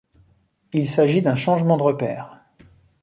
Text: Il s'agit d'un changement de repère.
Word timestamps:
Il 0.73 0.89
s'agit 0.89 1.21
d'un 1.21 1.35
changement 1.35 1.77
de 1.77 1.83
repère. 1.83 2.41